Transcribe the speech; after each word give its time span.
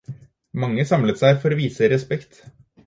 Mange 0.63 0.85
samlet 0.93 1.21
seg 1.21 1.39
for 1.45 1.57
å 1.57 1.61
vise 1.63 1.95
respekt. 1.97 2.43